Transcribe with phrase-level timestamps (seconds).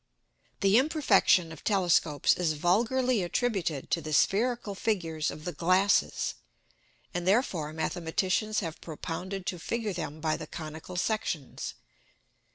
[0.61, 6.33] _The Imperfection of Telescopes is vulgarly attributed to the spherical Figures of the Glasses,
[7.13, 11.75] and therefore Mathematicians have propounded to figure them by the conical Sections.